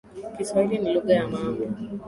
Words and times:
Kiswahili 0.37 0.77
ni 0.77 0.93
lugha 0.93 1.13
ya 1.13 1.27
mama. 1.27 1.57